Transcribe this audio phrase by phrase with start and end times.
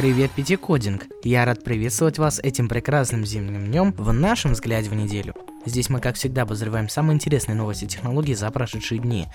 [0.00, 1.08] Привет, Пятикодинг!
[1.24, 5.34] Я рад приветствовать вас этим прекрасным зимним днем в нашем взгляде в неделю.
[5.66, 9.26] Здесь мы, как всегда, обозреваем самые интересные новости технологий за прошедшие дни.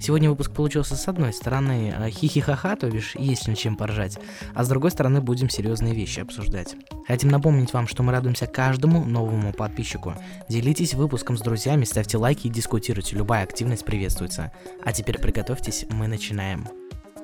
[0.00, 4.18] Сегодня выпуск получился с одной стороны э, хихихаха, то бишь есть над чем поржать,
[4.56, 6.74] а с другой стороны будем серьезные вещи обсуждать.
[7.06, 10.16] Хотим напомнить вам, что мы радуемся каждому новому подписчику.
[10.48, 14.50] Делитесь выпуском с друзьями, ставьте лайки и дискутируйте, любая активность приветствуется.
[14.84, 16.66] А теперь приготовьтесь, мы начинаем.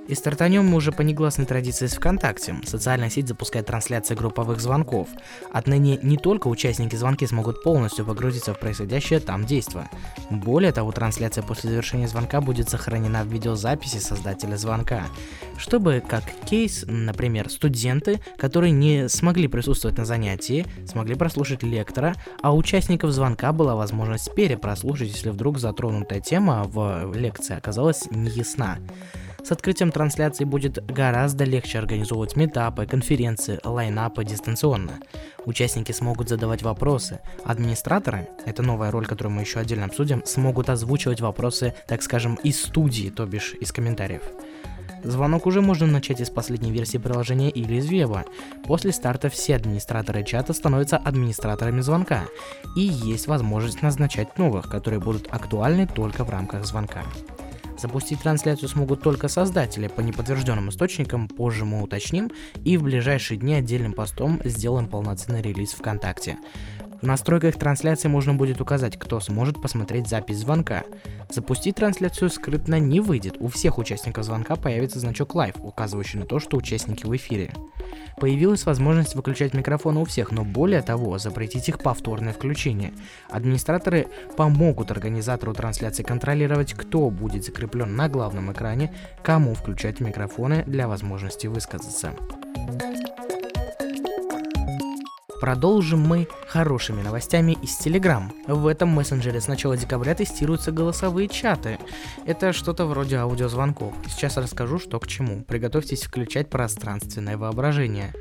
[0.06, 2.56] И стартанем мы уже по негласной традиции с ВКонтакте.
[2.66, 5.08] Социальная сеть запускает трансляции групповых звонков.
[5.50, 9.88] Отныне не только участники звонки смогут полностью погрузиться в происходящее там действо.
[10.28, 15.04] Более того, трансляция после завершения звонка будет сохранена в видеозаписи создателя звонка.
[15.56, 22.52] Чтобы, как кейс, например, студенты, которые не смогли присутствовать на занятии, смогли прослушать лектора, а
[22.52, 28.78] у участников звонка была возможность перепрослушать, если вдруг затронутая тема в лекции оказалась неясна.
[29.44, 35.00] С открытием трансляции будет гораздо легче организовывать метапы, конференции, лайнапы дистанционно.
[35.44, 37.20] Участники смогут задавать вопросы.
[37.44, 42.58] Администраторы, это новая роль, которую мы еще отдельно обсудим, смогут озвучивать вопросы, так скажем, из
[42.58, 44.22] студии, то бишь из комментариев.
[45.02, 48.24] Звонок уже можно начать из последней версии приложения или из веба.
[48.64, 52.24] После старта все администраторы чата становятся администраторами звонка,
[52.78, 57.02] и есть возможность назначать новых, которые будут актуальны только в рамках звонка.
[57.76, 62.30] Запустить трансляцию смогут только создатели, по неподтвержденным источникам позже мы уточним,
[62.64, 66.38] и в ближайшие дни отдельным постом сделаем полноценный релиз ВКонтакте.
[67.04, 70.84] В настройках трансляции можно будет указать, кто сможет посмотреть запись звонка.
[71.30, 76.38] Запустить трансляцию скрытно не выйдет, у всех участников звонка появится значок Live, указывающий на то,
[76.38, 77.52] что участники в эфире.
[78.18, 82.94] Появилась возможность выключать микрофоны у всех, но более того, запретить их повторное включение.
[83.28, 84.06] Администраторы
[84.38, 91.48] помогут организатору трансляции контролировать, кто будет закреплен на главном экране, кому включать микрофоны для возможности
[91.48, 92.14] высказаться.
[95.40, 98.30] Продолжим мы хорошими новостями из Telegram.
[98.46, 101.78] В этом мессенджере с начала декабря тестируются голосовые чаты.
[102.24, 103.92] Это что-то вроде аудиозвонков.
[104.08, 105.42] Сейчас расскажу, что к чему.
[105.44, 108.12] Приготовьтесь включать пространственное воображение.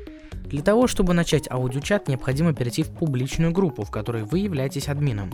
[0.44, 5.32] Для того, чтобы начать аудиочат, необходимо перейти в публичную группу, в которой вы являетесь админом.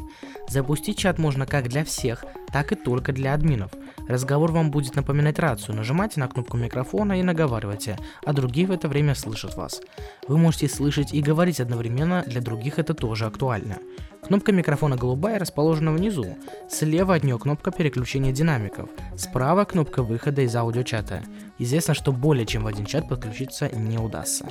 [0.48, 3.72] Запустить чат можно как для всех, так и только для админов.
[4.08, 8.88] Разговор вам будет напоминать рацию, нажимайте на кнопку микрофона и наговаривайте, а другие в это
[8.88, 9.82] время слышат вас.
[10.28, 13.78] Вы можете слышать и говорить одновременно, для других это тоже актуально.
[14.22, 16.36] Кнопка микрофона голубая расположена внизу.
[16.68, 18.88] Слева от нее кнопка переключения динамиков.
[19.16, 21.22] Справа кнопка выхода из аудиочата.
[21.58, 24.46] Известно, что более чем в один чат подключиться не удастся.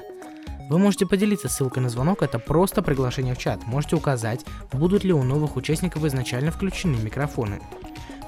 [0.69, 3.65] Вы можете поделиться ссылкой на звонок, это просто приглашение в чат.
[3.65, 7.59] Можете указать, будут ли у новых участников изначально включены микрофоны.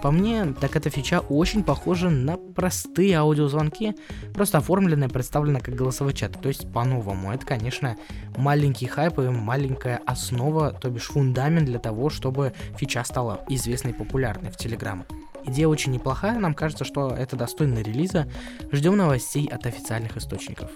[0.02, 3.94] По мне, так эта фича очень похожа на простые аудиозвонки,
[4.34, 7.32] просто оформленные и представлены как голосовой чат, то есть по-новому.
[7.32, 7.96] Это, конечно,
[8.36, 13.94] маленький хайп и маленькая основа, то бишь фундамент для того, чтобы фича стала известной и
[13.94, 15.06] популярной в Telegram.
[15.46, 18.28] Идея очень неплохая, нам кажется, что это достойно релиза.
[18.72, 20.72] Ждем новостей от официальных источников.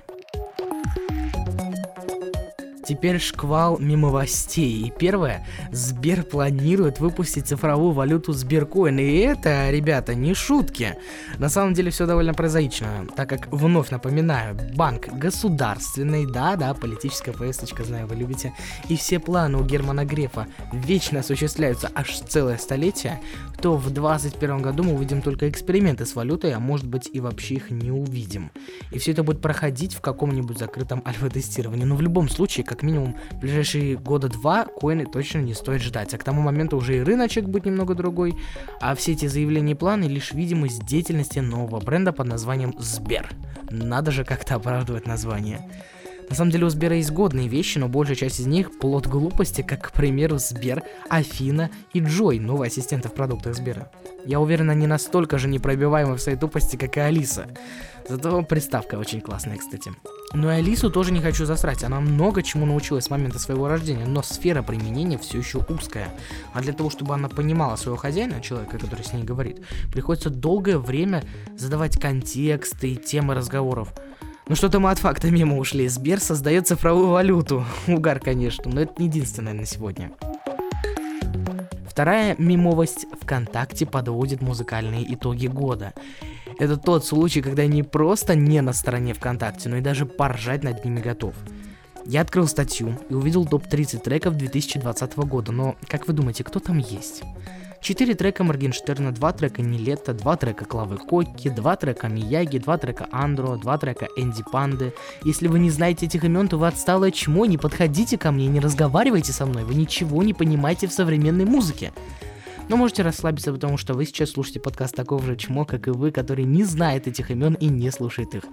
[2.88, 4.88] Теперь шквал мимовостей.
[4.88, 9.00] И первое, Сбер планирует выпустить цифровую валюту Сберкоин.
[9.00, 10.98] И это, ребята, не шутки.
[11.38, 17.84] На самом деле все довольно прозаично, так как, вновь напоминаю, банк государственный, да-да, политическая повесточка,
[17.84, 18.54] знаю, вы любите,
[18.90, 23.20] и все планы у Германа Грефа вечно осуществляются аж целое столетие,
[23.62, 27.56] то в 2021 году мы увидим только эксперименты с валютой, а может быть и вообще
[27.56, 28.52] их не увидим.
[28.92, 31.86] И все это будет проходить в каком-нибудь закрытом альфа-тестировании.
[31.86, 36.14] Но в любом случае, как минимум, в ближайшие года два коины точно не стоит ждать.
[36.14, 38.36] А к тому моменту уже и рыночек будет немного другой,
[38.82, 43.30] а все эти заявления и планы лишь видимость деятельности нового бренда под названием Сбер.
[43.70, 45.68] Надо же как-то оправдывать название.
[46.30, 49.62] На самом деле у Сбера есть годные вещи, но большая часть из них плод глупости,
[49.62, 53.92] как, к примеру, Сбер, Афина и Джой, новые ассистенты в продуктах Сбера.
[54.26, 57.48] Я уверен, они настолько же непробиваемы в своей тупости, как и Алиса.
[58.08, 59.92] Зато приставка очень классная, кстати.
[60.34, 64.06] Но и Алису тоже не хочу засрать, она много чему научилась с момента своего рождения,
[64.06, 66.14] но сфера применения все еще узкая.
[66.54, 69.62] А для того, чтобы она понимала своего хозяина, человека, который с ней говорит,
[69.92, 71.24] приходится долгое время
[71.58, 73.94] задавать контексты и темы разговоров.
[74.48, 75.88] Ну что-то мы от факта мимо ушли.
[75.88, 77.66] Сбер создает цифровую валюту.
[77.88, 80.12] Угар, конечно, но это не единственное на сегодня.
[81.90, 85.94] Вторая мимовость ВКонтакте подводит музыкальные итоги года.
[86.60, 90.86] Это тот случай, когда не просто не на стороне ВКонтакте, но и даже поржать над
[90.86, 91.34] ними готов.
[92.06, 96.78] Я открыл статью и увидел топ-30 треков 2020 года, но как вы думаете, кто там
[96.78, 97.24] есть?
[97.86, 103.08] 4 трека Моргенштерна, 2 трека Нилетта, 2 трека Клавы Кокки, 2 трека Мияги, 2 трека
[103.12, 104.92] Андро, 2 трека Энди Панды.
[105.24, 108.60] Если вы не знаете этих имен, то вы отсталое чмо, не подходите ко мне, не
[108.60, 111.94] разговаривайте со мной, вы ничего не понимаете в современной музыке.
[112.70, 116.10] Но можете расслабиться, потому что вы сейчас слушаете подкаст такого же чмо, как и вы,
[116.10, 118.46] который не знает этих имен и не слушает их.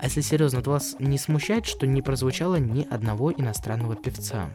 [0.00, 4.48] А если серьезно, то вас не смущает, что не прозвучало ни одного иностранного певца?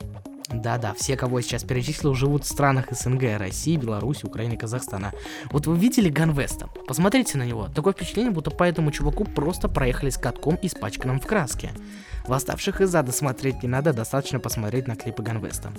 [0.50, 5.12] Да-да, все, кого я сейчас перечислил, живут в странах СНГ, России, Беларуси, Украины, Казахстана.
[5.52, 6.70] Вот вы видели Ганвеста?
[6.88, 7.68] Посмотрите на него.
[7.76, 11.72] Такое впечатление, будто по этому чуваку просто проехали с катком, испачканным в краске.
[12.28, 15.72] Восставших из ада смотреть не надо, достаточно посмотреть на клипы Ганвеста.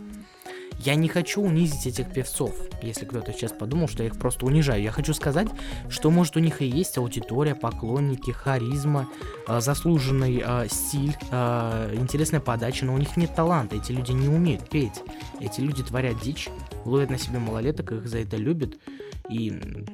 [0.78, 4.82] Я не хочу унизить этих певцов, если кто-то сейчас подумал, что я их просто унижаю.
[4.82, 5.48] Я хочу сказать,
[5.88, 9.08] что может у них и есть аудитория, поклонники, харизма,
[9.48, 14.28] э, заслуженный э, стиль, э, интересная подача, но у них нет таланта, эти люди не
[14.28, 15.02] умеют петь.
[15.40, 16.48] Эти люди творят дичь,
[16.84, 18.76] ловят на себе малолеток, их за это любят.
[19.28, 19.52] И,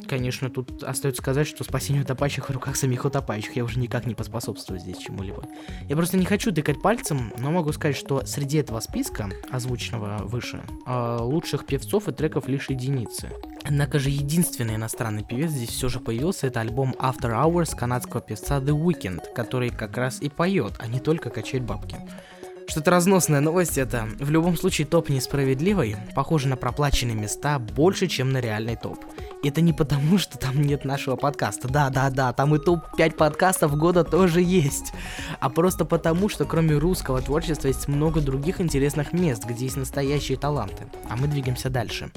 [0.09, 3.57] конечно, тут остается сказать, что спасение утопающих в руках самих утопающих.
[3.57, 5.45] Я уже никак не поспособствую здесь чему-либо.
[5.89, 10.63] Я просто не хочу тыкать пальцем, но могу сказать, что среди этого списка, озвученного выше,
[10.87, 13.31] а, лучших певцов и треков лишь единицы.
[13.65, 18.59] Однако же единственный иностранный певец здесь все же появился, это альбом After Hours канадского певца
[18.61, 21.97] The Weeknd, который как раз и поет, а не только качает бабки.
[22.75, 24.09] Что-то разносная новость это.
[24.19, 28.99] В любом случае топ несправедливый, похоже на проплаченные места больше, чем на реальный топ.
[29.45, 31.69] Это не потому, что там нет нашего подкаста.
[31.69, 34.93] Да-да-да, там и топ-5 подкастов года тоже есть.
[35.39, 40.37] А просто потому, что кроме русского творчества есть много других интересных мест, где есть настоящие
[40.37, 40.91] таланты.
[41.09, 42.11] А мы двигаемся дальше.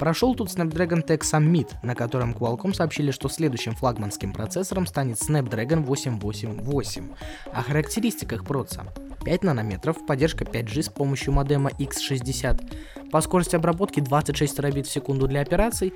[0.00, 5.82] Прошел тут Snapdragon Tech Summit, на котором Qualcomm сообщили, что следующим флагманским процессором станет Snapdragon
[5.82, 7.10] 888.
[7.52, 8.86] О характеристиках проца.
[9.24, 15.26] 5 нанометров, поддержка 5G с помощью модема X60, по скорости обработки 26 терабит в секунду
[15.26, 15.92] для операций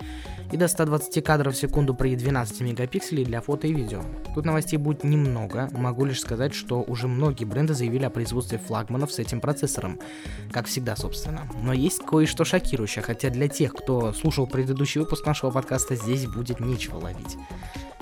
[0.51, 4.03] и до 120 кадров в секунду при 12 мегапикселей для фото и видео.
[4.35, 9.13] Тут новостей будет немного, могу лишь сказать, что уже многие бренды заявили о производстве флагманов
[9.13, 10.01] с этим процессором,
[10.51, 11.49] как всегда, собственно.
[11.63, 16.59] Но есть кое-что шокирующее, хотя для тех, кто слушал предыдущий выпуск нашего подкаста, здесь будет
[16.59, 17.37] нечего ловить.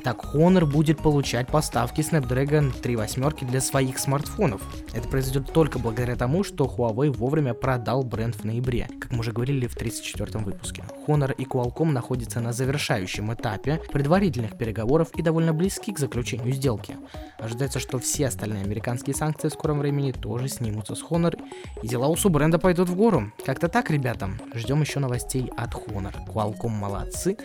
[0.03, 4.61] Так Honor будет получать поставки Snapdragon 3 восьмерки для своих смартфонов.
[4.93, 9.33] Это произойдет только благодаря тому, что Huawei вовремя продал бренд в ноябре, как мы уже
[9.33, 10.85] говорили в 34 выпуске.
[11.07, 16.97] Honor и Qualcomm находятся на завершающем этапе предварительных переговоров и довольно близки к заключению сделки.
[17.39, 21.41] Ожидается, что все остальные американские санкции в скором времени тоже снимутся с Honor,
[21.83, 23.33] и дела у бренда пойдут в гору.
[23.45, 24.31] Как-то так, ребята.
[24.55, 26.15] Ждем еще новостей от Honor.
[26.27, 27.37] Qualcomm молодцы.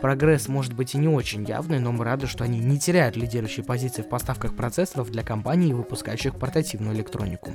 [0.00, 3.64] Прогресс может быть и не очень явный, но мы рады, что они не теряют лидирующие
[3.64, 7.50] позиции в поставках процессоров для компаний, выпускающих портативную электронику.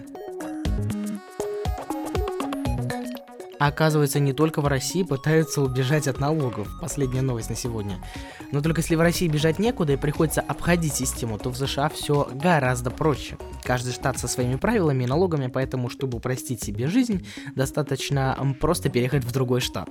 [3.60, 6.68] А оказывается, не только в России пытаются убежать от налогов.
[6.82, 8.04] Последняя новость на сегодня.
[8.52, 12.28] Но только если в России бежать некуда и приходится обходить систему, то в США все
[12.34, 13.38] гораздо проще.
[13.64, 19.24] Каждый штат со своими правилами и налогами, поэтому, чтобы упростить себе жизнь, достаточно просто переехать
[19.24, 19.90] в другой штат.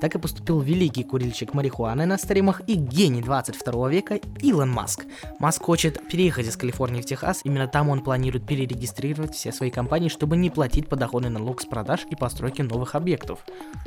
[0.00, 5.06] Так и поступил великий курильщик марихуаны на стримах и гений 22 века Илон Маск.
[5.38, 10.08] Маск хочет переехать из Калифорнии в Техас, именно там он планирует перерегистрировать все свои компании,
[10.08, 13.03] чтобы не платить подоходный налог с продаж и постройки новых объектов.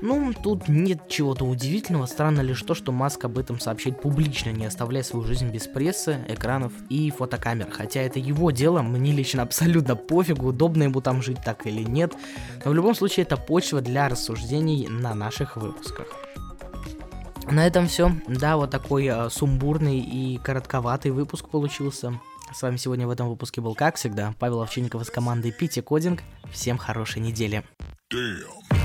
[0.02, 4.66] Ну, тут нет чего-то удивительного, странно лишь то, что Маск об этом сообщает публично, не
[4.66, 9.96] оставляя свою жизнь без прессы, экранов и фотокамер, хотя это его дело, мне лично абсолютно
[9.96, 12.14] пофигу, удобно ему там жить так или нет.
[12.64, 16.08] Но в любом случае это почва для рассуждений на наших выпусках.
[17.50, 18.12] На этом все.
[18.28, 22.20] Да, вот такой э, сумбурный и коротковатый выпуск получился.
[22.54, 26.22] С вами сегодня в этом выпуске был, как всегда, Павел Овчинников из команды Пити Кодинг.
[26.52, 27.64] Всем хорошей недели.
[28.12, 28.77] Damn.